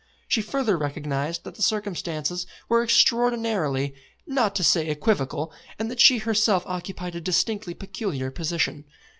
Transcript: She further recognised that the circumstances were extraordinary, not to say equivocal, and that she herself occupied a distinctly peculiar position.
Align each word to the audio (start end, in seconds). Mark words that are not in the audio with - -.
She 0.27 0.41
further 0.41 0.79
recognised 0.79 1.43
that 1.43 1.53
the 1.53 1.61
circumstances 1.61 2.47
were 2.67 2.81
extraordinary, 2.81 3.93
not 4.25 4.55
to 4.55 4.63
say 4.63 4.87
equivocal, 4.87 5.53
and 5.77 5.91
that 5.91 6.01
she 6.01 6.17
herself 6.17 6.63
occupied 6.65 7.13
a 7.13 7.21
distinctly 7.21 7.75
peculiar 7.75 8.31
position. 8.31 8.85